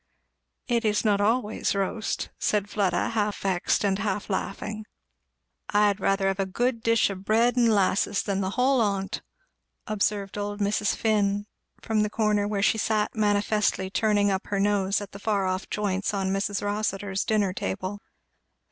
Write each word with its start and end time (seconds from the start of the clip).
"It 0.67 0.83
is 0.83 1.05
not 1.05 1.21
always 1.21 1.75
roast," 1.75 2.29
said 2.39 2.67
Fleda, 2.71 3.09
half 3.09 3.37
vexed 3.41 3.83
and 3.85 3.99
half 3.99 4.31
laughing. 4.31 4.85
"I'd 5.69 5.99
rather 5.99 6.27
have 6.27 6.39
a 6.39 6.47
good 6.47 6.81
dish 6.81 7.11
o' 7.11 7.13
bread 7.13 7.55
and 7.55 7.69
'lasses 7.71 8.23
than 8.23 8.41
the 8.41 8.49
hull 8.57 8.81
on't;" 8.81 9.21
observed 9.85 10.39
old 10.39 10.59
Mrs. 10.59 10.95
Finn; 10.95 11.45
from 11.83 11.99
the 12.01 12.09
corner 12.09 12.47
where 12.47 12.63
she 12.63 12.79
sat 12.79 13.13
manifestly 13.15 13.91
turning 13.91 14.31
up 14.31 14.47
her 14.47 14.59
nose 14.59 15.01
at 15.01 15.11
the 15.11 15.19
far 15.19 15.45
off 15.45 15.69
joints 15.69 16.15
on 16.15 16.33
Mrs. 16.33 16.63
Rossitur's 16.63 17.23
dinner 17.23 17.53
table. 17.53 17.99